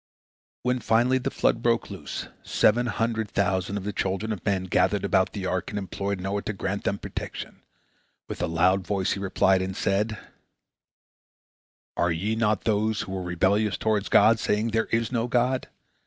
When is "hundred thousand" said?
2.87-3.77